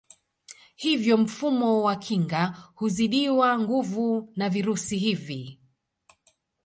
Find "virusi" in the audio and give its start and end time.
4.49-4.97